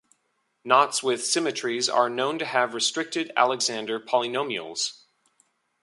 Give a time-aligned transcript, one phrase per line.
[0.63, 5.03] Knots with symmetries are known to have restricted Alexander polynomials.